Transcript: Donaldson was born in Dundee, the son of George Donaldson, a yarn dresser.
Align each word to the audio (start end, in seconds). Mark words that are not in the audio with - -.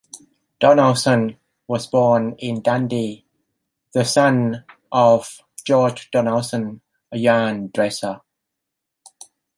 Donaldson 0.59 1.37
was 1.67 1.85
born 1.85 2.33
in 2.39 2.63
Dundee, 2.63 3.23
the 3.93 4.03
son 4.03 4.65
of 4.91 5.43
George 5.63 6.09
Donaldson, 6.09 6.81
a 7.11 7.19
yarn 7.19 7.67
dresser. 7.69 8.19